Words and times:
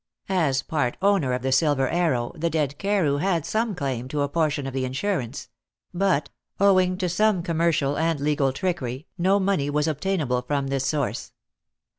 As 0.29 0.63
part 0.63 0.97
owner 0.99 1.31
of 1.31 1.43
the 1.43 1.51
Silver 1.51 1.87
Arrow, 1.87 2.31
the 2.35 2.49
dead 2.49 2.79
Carew 2.79 3.17
had 3.17 3.45
some 3.45 3.75
claim 3.75 4.07
to 4.07 4.21
a 4.21 4.27
portion 4.29 4.65
of 4.65 4.73
the 4.73 4.83
insurance; 4.83 5.49
but, 5.93 6.31
owing 6.59 6.97
to 6.97 7.07
some 7.07 7.43
commercial 7.43 7.95
and 7.99 8.19
legal 8.19 8.51
trickery, 8.51 9.05
no 9.19 9.39
money 9.39 9.69
was 9.69 9.87
obtainable 9.87 10.41
from 10.41 10.69
this 10.69 10.87
source. 10.87 11.33